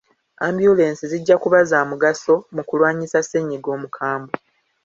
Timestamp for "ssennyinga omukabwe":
3.25-4.35